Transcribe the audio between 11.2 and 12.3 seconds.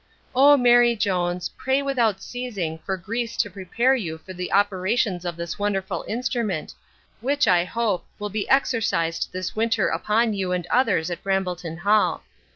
Brambleton hall.